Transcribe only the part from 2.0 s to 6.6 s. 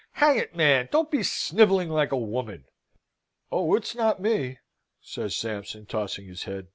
a woman!" "Oh, it's not me!" says Sampson, tossing his